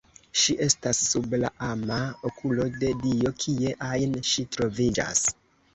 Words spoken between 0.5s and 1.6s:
estas sub la